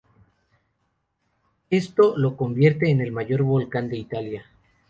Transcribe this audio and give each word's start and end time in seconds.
Esto 1.69 2.17
lo 2.17 2.35
convierte 2.35 2.89
en 2.89 3.01
el 3.01 3.11
mayor 3.11 3.43
volcán 3.43 3.87
de 3.87 3.97
Italia. 3.97 4.45